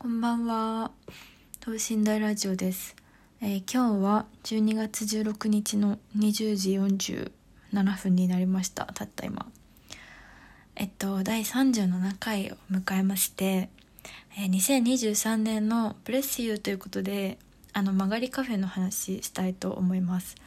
[0.00, 0.92] こんばんは。
[1.58, 2.94] 等身大ラジオです、
[3.40, 8.84] えー今日は12月16日の20時47分になりました。
[8.94, 9.50] たった今。
[10.76, 13.70] えっと、第37回を迎えまして、
[14.36, 17.36] えー2023年のブレスユーということで、
[17.72, 20.36] あの、曲がりカフェの話したいと思います。
[20.38, 20.44] えっ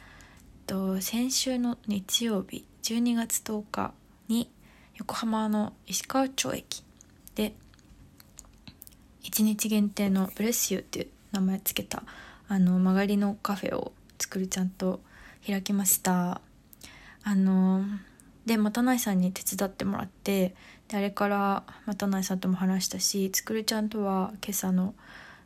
[0.66, 3.92] と、先週の日曜日、12月10日
[4.28, 4.50] に
[4.96, 6.82] 横浜の石川町駅
[7.34, 7.54] で
[9.24, 12.02] 1日限定のブレスユーっていう名前つけた
[12.48, 15.00] あの曲がりのカフェを作るちゃんと
[15.46, 16.40] 開きました。
[17.24, 17.84] あの
[18.46, 20.54] でまたないさんに手伝ってもらって
[20.88, 24.94] であれからまたないさんとも話したしつくるちゃんとは今朝の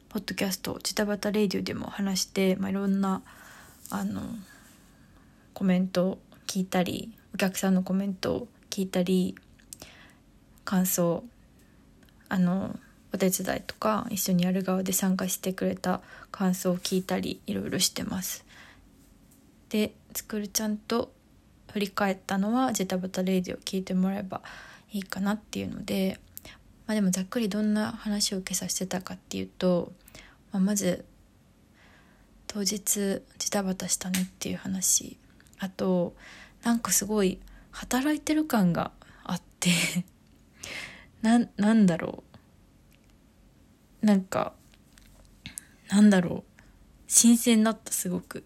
[0.08, 3.22] ポッドキャスト「ジタバタレディオ」でも話して、まあ、いろんな
[3.90, 4.22] あの
[5.52, 9.36] コメントを聞いたりお客さんのコメントを聞いたり
[10.64, 11.22] 感想
[12.30, 12.78] あの
[13.16, 18.44] お手伝いとか一緒にやる側で参加してくれた感想を聞いたりいろいろしてます。
[19.70, 21.10] でつくるちゃんと
[21.72, 24.42] 振り返ったのは「ジタバタレイディ」を聞いてもらえば
[24.92, 26.20] いいかなっていうので、
[26.86, 29.92] まあ、でもざっくりどんな話を今朝してたかっていうと、
[30.52, 31.06] まあ、まず
[32.46, 35.16] 当日ジタバタしたねっていう話
[35.58, 36.14] あと
[36.62, 37.38] なんかすごい
[37.70, 38.90] 働いてる感が
[39.24, 39.70] あって
[41.22, 42.25] ななんだろう
[44.02, 44.52] なんか
[45.88, 46.62] なんだろう。
[47.08, 48.44] 新鮮だったすごく。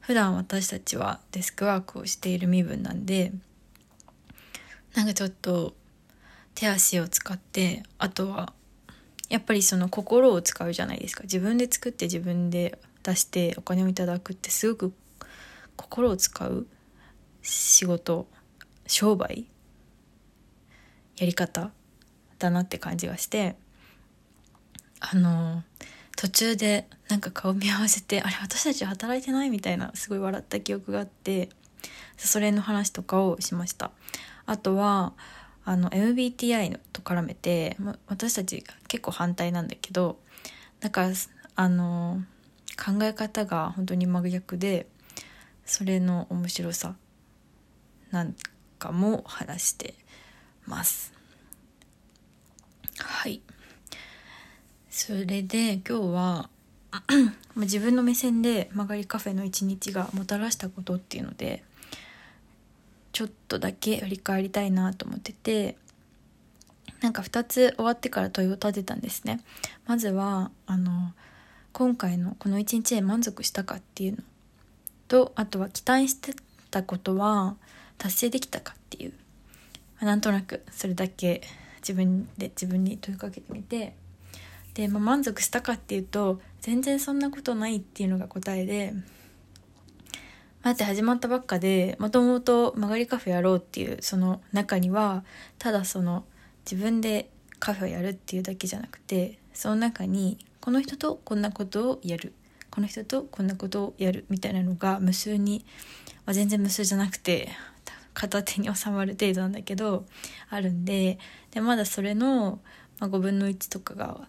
[0.00, 3.30] 普段私たちはデスクワークをしている身分なんで
[4.94, 5.74] なんかちょっと
[6.54, 8.54] 手足を使ってあとは
[9.28, 11.24] やっぱりその心を使うじゃないですか。
[11.24, 14.94] 自分で作って自分で出してお金をいただくってすごく
[15.76, 16.66] 心を使う
[17.42, 18.26] 仕事
[18.86, 19.46] 商売
[21.18, 21.70] やり方
[22.38, 23.56] だなって感じがして。
[25.00, 25.62] あの
[26.16, 31.48] 途中でなんか顔見合わせてあれ私たち働いてないみたいなすごい笑った記憶があって
[32.16, 33.92] それの話とかをしました。
[34.46, 35.12] あとは
[35.64, 40.18] あの MBTI のと絡めてま私たち結構反対なんだけど
[40.80, 41.10] だから
[41.56, 42.22] あの
[42.76, 44.86] 考え方が本当に真逆で
[45.66, 46.96] それの面白さ
[48.10, 48.34] なん
[48.78, 49.94] かも話して
[50.66, 51.12] ます。
[52.98, 53.42] はい。
[54.98, 56.50] それで今日は
[57.54, 61.62] 自分の目線で曲がりカフェの一日がもたらしたことっていうので
[63.12, 65.76] ちょっとだけ振り返りたいなと思ってて
[67.00, 69.40] なんか2つ終わってから問いを立てたんですね。
[69.86, 71.12] まずはあの
[71.72, 74.18] 今回のこの一日で満足したかっていうの。
[75.06, 76.34] とあとは期待して
[76.72, 77.54] たことは
[77.98, 79.12] 達成できたかっていう、
[80.00, 81.42] まあなんとなくそれだけ
[81.82, 83.94] 自分で自分に問いかけてみて
[84.78, 88.94] で、まあ、満足したかっていうと全然そんなことないっていうのが答えで
[90.62, 95.24] まず始まったばっかでもともと曲がりカフェやろうっていうその中には
[95.58, 96.24] ただその
[96.64, 97.28] 自分で
[97.58, 102.32] カフェをやるっていうだけじゃなくてその中にこの人とこんなことをやる
[102.70, 105.64] この人とこんなことをやるみたいなのが無数に、
[106.24, 107.48] まあ、全然無数じゃなくて
[108.14, 110.06] 片手に収まる程度なんだけど
[110.50, 111.18] あるんで
[111.50, 112.60] でまだそれの、
[113.00, 114.28] 5分の1とかが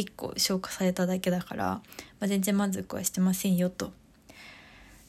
[0.00, 1.82] 1個消化されただけだから、ま
[2.22, 3.92] あ、全然満足はしてませんよと。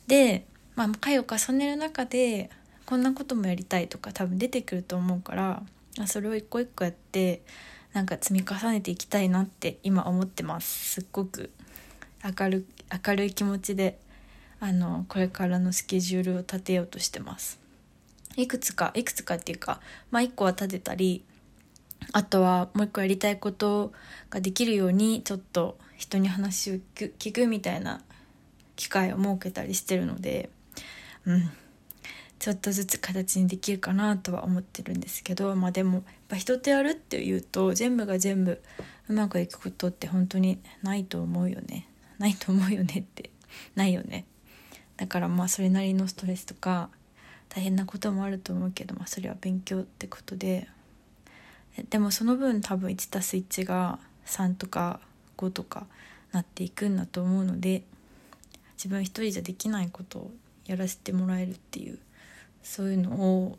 [0.08, 2.50] で、まあ、回を重ねる中で
[2.86, 5.64] こんなこともやりたいとか多分出てくると思うから
[6.08, 7.42] それを一個一個やって
[7.94, 10.94] なんか積み重ねていきたいなって今思ってます。
[10.94, 11.52] すっごく。
[12.24, 12.66] 明る
[13.06, 13.98] 明るい気持ちで
[14.60, 17.60] あのこれからのスケジュールを立てようとしてます。
[18.38, 21.24] いくつかいくつかっていうかまあ一個は立てたり
[22.14, 23.92] あとはもう一個やりたいこと
[24.30, 28.02] ができるようにちょっと人に話を聞くみたいな
[28.76, 30.50] 機会を設けたりしてるので
[31.26, 31.50] うん。
[32.40, 38.60] ちょっとずつ形にできるかなとは思ってるんですけどまあでもやっぱ人とやるっていうと全部が全部
[39.08, 41.88] うまくいくことって本当にないと思うよね。
[42.18, 43.30] ないと思うよねって。
[43.76, 44.26] ないよね。
[44.98, 46.90] だからまあそれなりのストレスとか
[47.50, 50.68] 大変なこともあると思うけど、まあ、それは勉強ってことで。
[51.90, 55.00] でもその分多分 1+1 が3とか
[55.38, 55.86] 5とか
[56.32, 57.84] なっていくんだと思うので
[58.76, 60.32] 自分一人じゃできないことを
[60.66, 62.00] やらせてもらえるっていう
[62.64, 63.58] そういうのを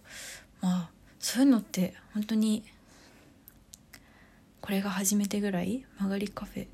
[0.60, 2.64] まあそういうのって本当に
[4.60, 6.66] これが初めてぐらい曲がりカフェ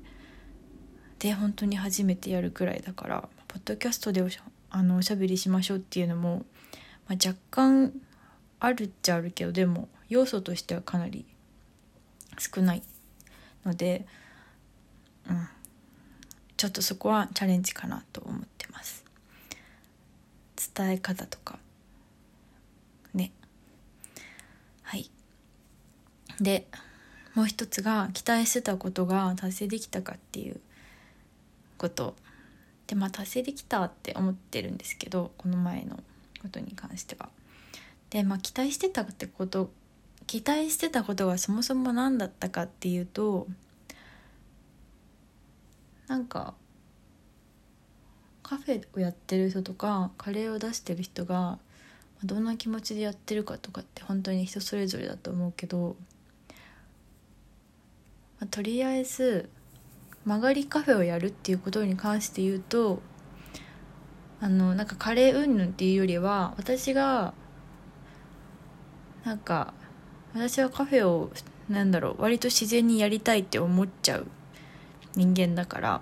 [1.19, 4.41] で本当に初めてやるくらいだからポッドキャストでおしゃ
[4.71, 6.45] あのおしゃべりしましょうっていうのも、
[7.07, 7.91] まあ、若干
[8.59, 11.25] あるっちゃあるけどでも要素としてはかなり
[12.37, 12.83] 少ない
[13.65, 14.05] ので、
[15.29, 15.47] うん、
[16.57, 19.05] ちょっとそこはチャレンジかなと思ってます。
[20.75, 21.59] 伝え方とか。
[23.13, 23.31] ね。
[24.81, 25.09] はい。
[26.41, 26.67] で
[27.35, 30.59] もう一つが期待してたことが達成できたかっていう
[31.77, 32.15] こと。
[32.87, 35.97] でまあ達成できたって思ってるんですけどこの前の
[36.41, 37.29] ことに関しては。
[38.09, 39.69] でまあ期待してたってこと
[40.29, 43.47] 期待してたことがそもそも何だったかっていうと
[46.05, 46.53] なんか
[48.43, 51.57] カフェをやってる人とかカレーを出してる人が
[52.23, 55.95] どんな気持ちでやってるかとかって本当に人それぞれだと思うけど、
[58.39, 59.49] まあ、とりあえず
[60.25, 63.01] 曲がりカフェをやるっていうことに関して言うと
[64.41, 67.33] あのなんかカレー云々っていうよりは私が
[69.25, 69.73] なんか
[70.33, 71.31] 私はカフェを
[71.69, 74.27] なんだろう割と自然にやりたいって思っちゃう
[75.15, 76.01] 人間だから。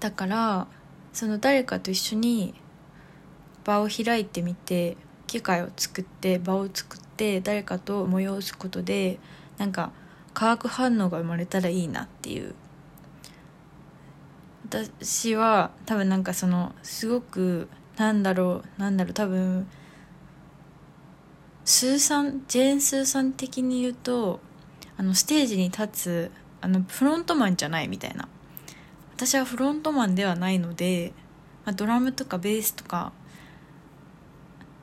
[0.00, 0.66] だから
[1.12, 2.54] その誰かと一緒に
[3.64, 4.96] 場を開いてみて
[5.28, 9.20] 機会を作って場を作って誰かと催すことで
[9.58, 9.92] なんか
[10.34, 12.54] 化学反応が生まれたらいいなっていう。
[14.68, 19.68] 私は多分なんかそのすごくなんだろうなんだろう多分
[21.64, 24.40] スーさんジェーン・スーさん的に言うと
[24.96, 26.30] あのステージに立つ
[26.60, 28.28] あのフロントマンじゃないみたいな。
[29.14, 31.12] 私はフロントマンではないので、
[31.64, 33.12] まあ、ドラムとかベースとか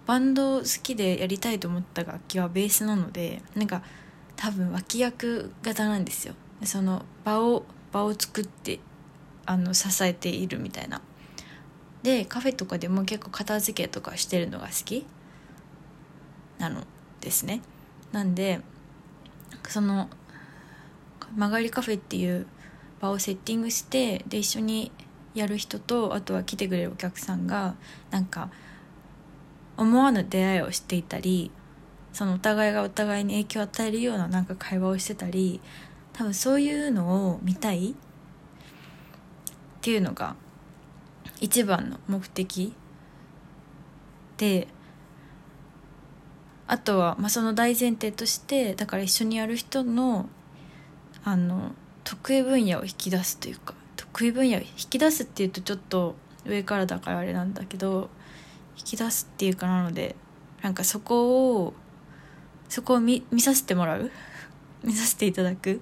[0.05, 3.83] バンド好きでやりたいと思った楽器はベースなのでなんか
[4.37, 6.35] 多分脇役型なんですよ。
[6.63, 8.79] その場を場を作って
[9.45, 11.01] あの支えているみたいな。
[12.01, 15.05] でカフェとかでも結構片付けとかしてるのが好き。
[16.59, 16.83] なの
[17.21, 17.61] ですね。
[18.11, 18.61] なんで
[19.67, 20.09] その
[21.35, 22.47] 曲がりカフェっていう
[22.99, 24.91] 場をセッティングしてで一緒に
[25.33, 27.75] やる人とあとは来てくれるお客さんが
[28.11, 28.49] なんか
[29.77, 31.51] 思わぬ出会いをしていたり
[32.11, 35.61] そのお互いがお互いに影響を与えるようななんか会話をしてたり
[36.13, 37.95] 多分そういうのを見たいっ
[39.81, 40.35] ていうのが
[41.39, 42.73] 一番の目的
[44.37, 44.67] で
[46.71, 50.29] あとは、まあ、その大前提としてだから一緒にやる人の
[51.23, 51.71] あの
[52.03, 58.11] 得意分野を引き出すというか得意分野を引き出すっていうとちょっと上からだからあれなんだけど
[58.77, 60.15] 引き出すっていうかなので
[60.61, 61.73] なんかそこを
[62.69, 64.11] そこを見させてもらう？
[64.85, 65.81] 見させていただく？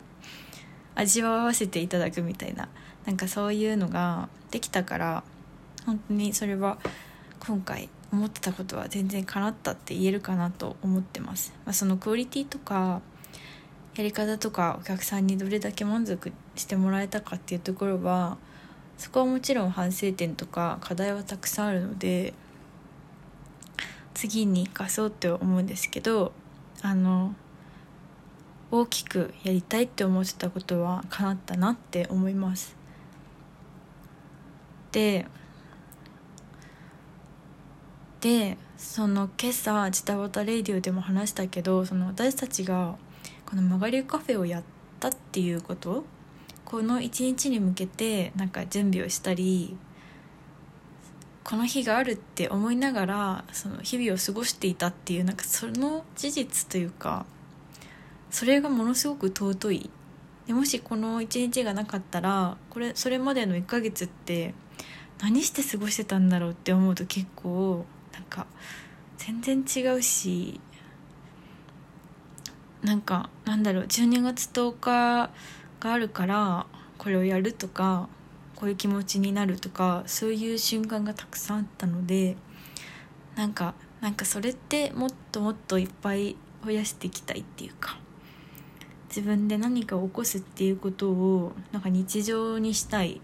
[0.95, 2.69] 味わわせていただくみたいな
[3.05, 5.23] なんかそういうのができたから
[5.85, 6.77] 本当にそれは
[7.39, 13.01] 今回思ってたことは全然叶ったって言えるかなと思ってます、まあ、そのクオリティとか
[13.95, 18.37] やり方とかお客さんにどれだけ満足してもらえたかっていうところは
[18.97, 22.33] そこはもちろん反省点とか課題はたくさんあるので
[24.13, 26.31] 次に生かそうって思うんですけど
[26.81, 27.35] あの
[28.71, 32.75] 大きくやりたいって思ってたことは叶ったなって思います。
[34.91, 35.25] で
[38.21, 42.95] でその今朝「ジタバタレイディオ」でも話したけどその私たちが
[43.45, 44.63] この曲がりカフェをやっ
[44.99, 46.03] たっていうこと
[46.65, 49.77] この一日に向けてなんか準備をしたり
[51.43, 57.25] この日があるって思いながらその日々を過ごしていたっていうなんかその事実というか
[58.29, 59.89] それがものすごく尊い。
[60.45, 64.53] でもしこの一日がなかったらこれそれまでの1ヶ月って
[65.21, 67.85] 何して過ごしてたんだろうって思うと結構
[68.17, 68.47] なんか
[69.17, 70.59] 全然違うし
[72.81, 75.29] なんかなんだろう12月10日
[75.79, 76.65] があるから
[76.97, 78.09] これをやるとか
[78.55, 82.35] こういう気持ちになるとかそういう瞬間がたくさんあったので
[83.35, 87.99] なんかなんかそれってもっともっといっぱい増やしていきたいっていうか
[89.09, 93.19] 自分で何かを起こすっていうことをなんか日常にしたいっ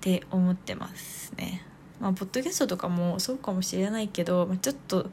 [0.00, 1.67] て思ってますね。
[2.00, 5.10] まあ、ポッドキャストとかもそうかもしれないけど、まあ、ちょっと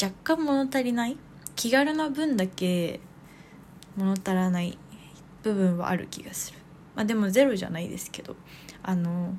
[0.00, 1.16] 若干物足りない？
[1.54, 3.00] 気軽な分だけ
[3.96, 4.78] 物足らない
[5.42, 6.58] 部分はある気がする。
[6.94, 8.36] まあでもゼロじゃないですけど
[8.82, 9.36] あの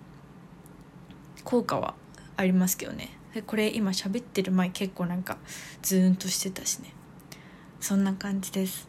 [1.44, 1.96] 効果は
[2.38, 3.18] ありますけどね。
[3.48, 5.38] これ今喋ってる前結構なんか
[5.82, 6.94] ズーンとしてたしね。
[7.80, 8.88] そんな感じです。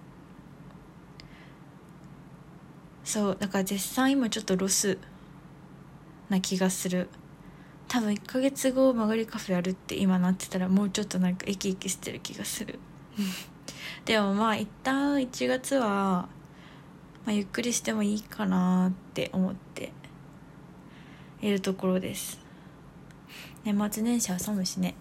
[3.05, 4.99] そうだから絶賛今ちょっとロス
[6.29, 7.09] な気がする。
[7.89, 12.79] 多分1ヶ月後曲がりカフェやるって今なってたらもうちょっとなんか生き生きしてる気がする。
[14.05, 16.29] でもまあ一旦1月は、ま
[17.29, 19.93] あ、ゆっくりしてもいいかなって思って。
[21.47, 22.41] いるところです。
[23.65, 24.95] 年末年始挟むしね。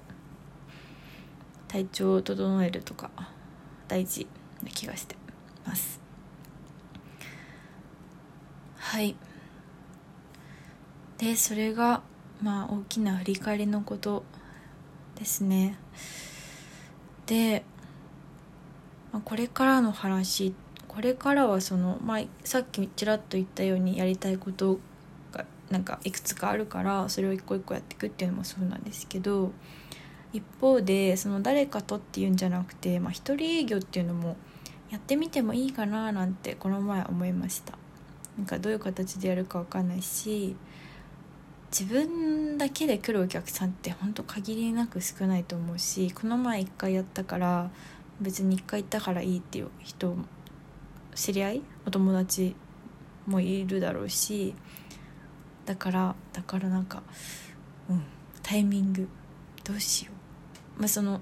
[1.69, 3.09] 体調を整えるとか
[3.87, 4.27] 大事
[4.61, 5.15] な気がして
[5.65, 6.01] ます。
[8.75, 9.15] はい。
[11.17, 12.01] でそれが
[12.43, 14.23] まあ大きな振り返りのこと
[15.15, 15.77] ですね。
[17.25, 17.63] で、
[19.13, 20.53] まあ、これからの話
[20.89, 24.79] これからはその、まあ、さっきちらっと言ったようにやりたいこと
[25.31, 29.53] がなんかいくつかあるからそれを一個一個やっていくっていうのもそうなんですけど
[30.33, 34.35] 一方でその誰かとっていうんじゃなくて、まあ、一人営業っていうのも
[34.91, 37.77] やってみてもいいかななんてこの前思いました。
[38.37, 40.55] なんかどういう形でやるか分かんないし
[41.77, 47.71] 自分だけで来るお客さんってほんと限りなく少ないと思うしこの前1回やったから
[48.21, 50.15] 別に1回行ったからいいっていう人
[51.15, 52.55] 知り合いお友達
[53.25, 54.53] もいるだろうし
[55.65, 57.01] だからだからなんか
[57.89, 58.03] うん
[58.43, 59.07] タイミング
[59.63, 60.11] どうしよ
[60.77, 60.81] う。
[60.81, 61.21] まあその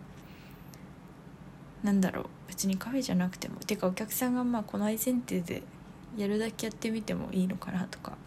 [1.82, 5.64] なんだろう別にカフェじゃなくてもてかお客さんがまあ来ない前提で
[6.18, 8.18] やるだけやってみてもいいのかなとか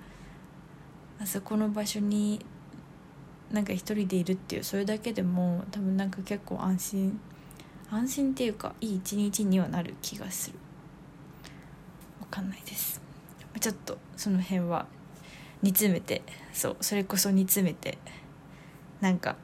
[1.21, 2.44] あそこの場所に
[3.52, 7.21] なんか一人でいるっていうそれだけでも多分なんか結構安心
[7.90, 10.59] 安心っていうかいい一日にはなる気がする。
[12.21, 13.00] 分かんないです。
[13.61, 14.87] ちょっとその辺は
[15.62, 17.99] 煮詰めてそうそれこそ煮詰めて
[19.00, 19.37] なんか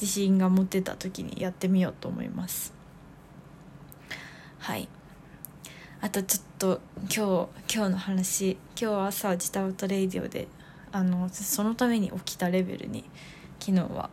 [0.00, 2.72] 自信が持てた時にやってみようと思います。
[4.58, 4.88] はい。
[6.00, 6.80] あとちょっと
[7.14, 10.46] 今日今日の話今日朝ジタバタレイディオで
[10.92, 13.04] あのそのために起きたレベルに
[13.60, 14.10] 昨日は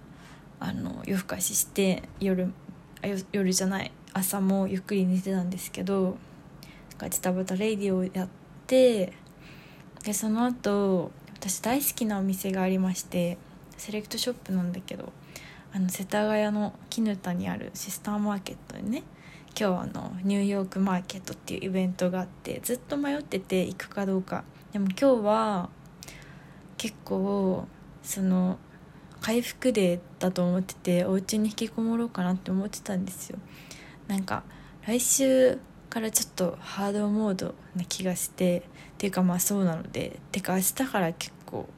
[0.59, 2.51] あの夜更かしして夜
[3.31, 6.17] 夜じゃない朝もゆっくり寝てたんですけど
[7.09, 8.27] ジタバタレイディをやっ
[8.67, 9.13] て
[10.03, 13.37] でその後私大好きなお店がありまして
[13.77, 15.11] セレクトショップなんだけど
[15.73, 19.03] あの世田谷の絹田にあるシスターマーケットでね
[19.59, 24.43] 今日あのニューヨークマーケットっていうイベントがあってずっと迷ってて行くかどうか。
[24.71, 25.69] でも今日は
[26.83, 27.65] 結構
[28.01, 28.57] その
[29.21, 33.39] 回復デーだと思っててお家に引きこもろうかなって思ってたんですよ。
[34.09, 34.43] なんか
[34.85, 35.59] 来週
[35.89, 38.61] からちょっとハードモードな気がしてっ
[38.97, 41.69] ていうかまあそうなのでてか明日から結構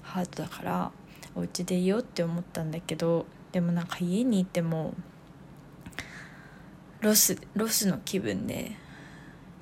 [0.00, 0.92] ハードだから
[1.34, 4.94] お家でいようって思ったんだけどでもなんか家にいても
[7.02, 8.72] ロスロスの気分で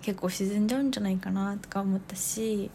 [0.01, 2.71] 結構沈んじゃうんじゃないかなとか思ったし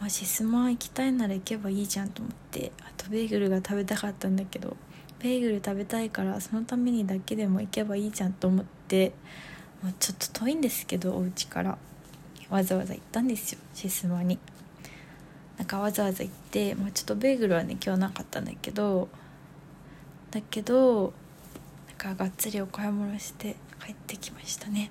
[0.00, 4.76] まあ、シスマ行きたいなら行けばいいじゃんと思ってあとベーグルが食べたかったんだけど
[5.20, 9.12] ベーグル食べたいからそのためにだけでも行けばいいじゃんと思って
[9.82, 11.78] もうちょっと遠いんですけどお家から
[12.50, 14.38] わざわざ行ったんですよシスマに。
[15.58, 19.08] なんかわざわざ行って、まあ、ちょっとベーグルはね今日なかったんだけど
[20.30, 21.14] だけど
[21.88, 24.90] なんかがっつりお買い物して帰ってきましたね。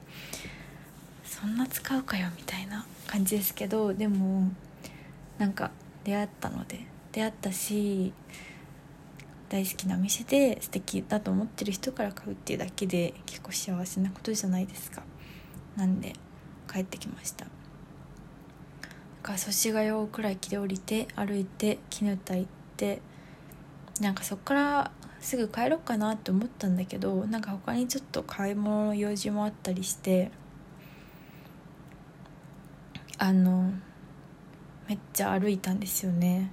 [1.24, 4.50] そんな使うかよみたいな感じですけどでも
[5.38, 5.72] なんか
[6.04, 8.14] 出会ったので出会ったし
[9.50, 15.04] 大好きなお店で素敵だと思ってる人から買うっていうだけで結構幸せなことじゃないですか。
[15.76, 16.14] なんで
[16.72, 17.46] 帰ってきました。
[19.22, 23.02] か祖師ヶ谷大倉駅で降りて歩いて絹田行って
[24.00, 30.32] なんかそっからすぐ帰ろうかなって思ったんだけどなんか他にちょっと買い物の用事もあったりして
[33.18, 33.72] あの
[34.88, 36.52] めっちゃ歩いたんですよね。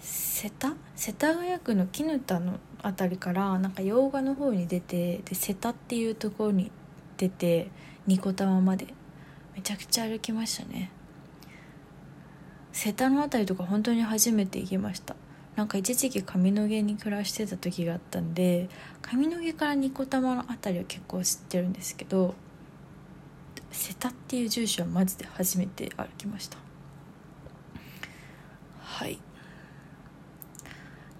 [0.00, 6.70] 世田世田谷区の絹田の辺りからなんか洋画の方に出てで瀬田っていうところに
[7.16, 7.70] 出て
[8.06, 8.88] ニコタマまで。
[9.54, 10.90] めちゃくちゃ歩きましたね。
[12.72, 15.14] 瀬田の辺りとか本当に初めて行きました。
[15.54, 18.68] なんか一時期上野毛に暮らしてた時があったんで
[19.02, 22.34] 上野毛からニコタマの辺りは結構知ってるんですけど
[23.70, 26.58] 瀬田っていう住所はマジで初めて歩きました。
[28.94, 29.18] はい。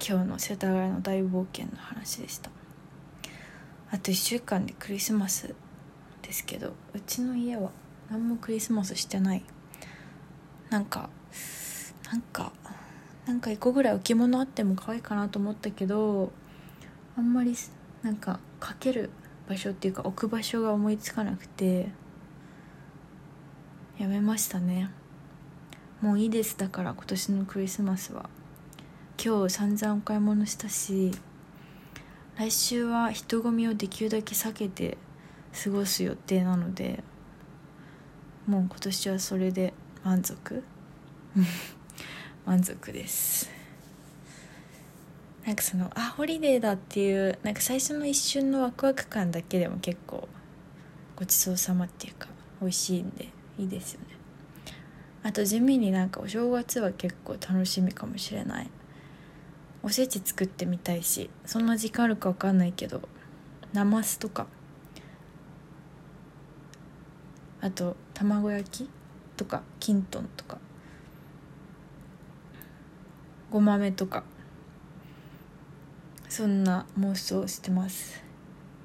[0.00, 2.48] 今日の世田谷の大冒険の話でした。
[3.90, 5.56] あと1週間でクリスマス
[6.22, 7.72] ですけどうちの家は
[8.08, 9.42] 何もクリスマスしてない。
[10.70, 11.10] なんか
[12.04, 12.52] なんか
[13.26, 16.30] なんか1個ぐらい置物あっても可愛いかなと思ったけど
[17.16, 17.56] あんまり
[18.04, 19.10] なんかかける
[19.48, 21.88] 場所っていうか置く場所が思いつかなくて
[23.98, 24.90] やめましたね。
[26.04, 26.58] もういいです。
[26.58, 28.28] だから今年のクリスマスは。
[29.18, 31.12] 今日散々お買い物したし
[32.36, 34.98] 来週は人混みをできるだけ避けて
[35.64, 37.02] 過ごす予定なので
[38.46, 39.72] もう今年はそれで
[40.04, 40.62] 満足。
[42.44, 43.48] 満足です。
[45.46, 50.28] なんかそのあホリデーだっていうなんか最初の一瞬のワクワク感だけでも結構
[51.16, 52.28] ごちそうさまっていうか
[52.60, 54.13] 美味しいんでいいですよね。
[55.24, 58.70] あと地味になんかお正月は結構楽しみかもしれない。
[59.82, 63.02] おせち作ってみたいしそんな時間あるか分かんないけど
[63.72, 64.46] なますとか。
[67.62, 68.90] あと卵焼き
[69.38, 70.58] とかきんとんとか。
[73.50, 74.24] ごまめとか。
[76.28, 78.22] そんな妄想してます。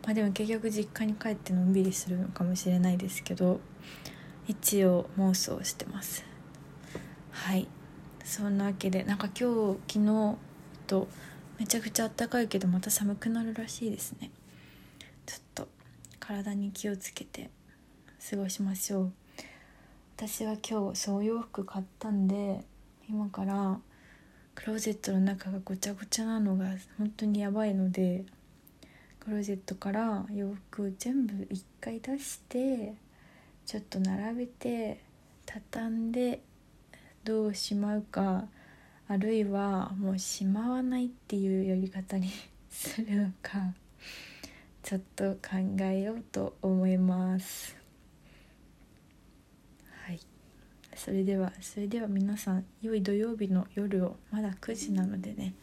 [0.05, 3.60] まあでも結局実家に帰ってのんびりするのかもしれないですけど
[4.48, 6.28] 一応妄想してます。
[7.39, 7.67] はい。
[8.25, 10.36] そんなわけでなんか今日昨日
[10.88, 11.08] と
[11.58, 14.29] めちゃくちゃあったかいけどまた寒くなるらしいですね。
[15.25, 15.67] ちょっと
[16.19, 17.50] 体に気をつけて
[18.29, 19.12] 過ごしましょう。
[20.17, 22.65] 私は今日そう洋服買ったんで
[23.10, 23.79] 今から
[24.53, 26.65] クローゼットの中がごちゃごちゃなのが
[26.98, 28.25] 本当にやばいので
[29.22, 32.93] クローゼットから洋服を全部一回出して
[33.65, 35.01] ちょっと並べて
[35.46, 36.41] 畳んで
[37.23, 38.45] どうしまうか
[39.07, 42.29] あるいはもうしまわないっていうやり方に
[42.69, 43.73] するのか
[44.83, 47.75] ちょっと考えようと思います。
[50.05, 50.19] はい。
[50.95, 55.53] それではそれでは皆さん良い土曜日の夜をまだ9時なのでね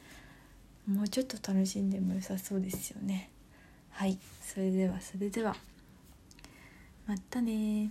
[0.86, 3.30] もうちょっと楽しんでも良さそうですよね。
[3.90, 4.18] はい。
[4.42, 5.56] それではそれでは
[7.06, 7.90] またね